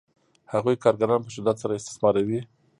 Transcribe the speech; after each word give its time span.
هغوی 0.53 0.81
کارګران 0.83 1.21
په 1.23 1.29
شدت 1.35 1.57
سره 1.63 1.77
استثماروي 1.79 2.39